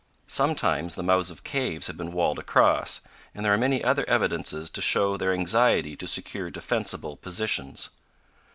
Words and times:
Sometimes 0.25 0.95
the 0.95 1.03
mouths 1.03 1.29
of 1.29 1.43
caves 1.43 1.85
have 1.85 1.95
been 1.95 2.11
walled 2.11 2.39
across, 2.39 3.01
and 3.35 3.45
there 3.45 3.53
are 3.53 3.57
many 3.59 3.83
other 3.83 4.03
evidences 4.09 4.67
to 4.71 4.81
show 4.81 5.15
their 5.15 5.31
anxiety 5.31 5.95
to 5.95 6.07
secure 6.07 6.49
defensible 6.49 7.15
positions. 7.17 7.91